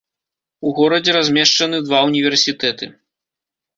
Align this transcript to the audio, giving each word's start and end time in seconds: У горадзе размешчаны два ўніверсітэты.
У 0.69 0.71
горадзе 0.77 1.11
размешчаны 1.17 1.83
два 1.91 1.99
ўніверсітэты. 2.07 2.85